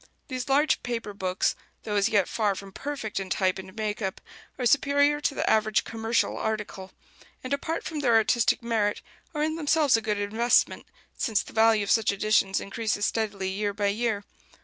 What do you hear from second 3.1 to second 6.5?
in type and make up, are superior to the average "commercial